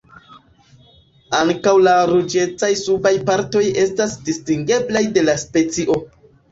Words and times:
Ankaŭ 1.39 1.73
la 1.89 1.93
ruĝecaj 2.13 2.71
subaj 2.87 3.15
partoj 3.31 3.65
estas 3.87 4.21
distingeblaj 4.31 5.09
de 5.19 5.31
la 5.31 5.41
specio. 5.49 6.05